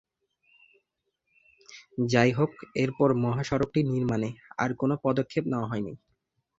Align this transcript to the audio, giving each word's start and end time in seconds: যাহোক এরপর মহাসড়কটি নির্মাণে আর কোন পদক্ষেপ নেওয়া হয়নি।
যাহোক 2.11 2.51
এরপর 2.75 3.09
মহাসড়কটি 3.23 3.79
নির্মাণে 3.91 4.29
আর 4.57 4.69
কোন 4.73 4.91
পদক্ষেপ 5.05 5.43
নেওয়া 5.47 5.69
হয়নি। 5.71 5.93